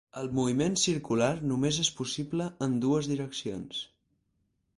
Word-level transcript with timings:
El 0.19 0.27
moviment 0.37 0.77
circular 0.83 1.27
només 1.51 1.79
és 1.83 1.91
possible 1.99 2.49
en 2.69 2.75
dues 2.87 3.11
direccions. 3.13 3.85